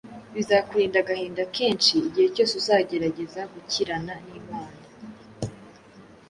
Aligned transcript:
bizakurinda 0.35 0.97
agahinda 1.03 1.41
kenshi 1.57 1.93
igihe 2.07 2.27
cyose 2.35 2.53
uzagerageza 2.61 3.41
gukirana 3.53 4.13
n’Imana, 4.25 4.81